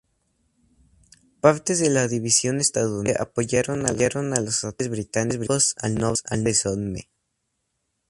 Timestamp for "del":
6.39-6.55